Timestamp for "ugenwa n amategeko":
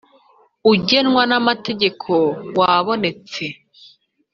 0.71-2.11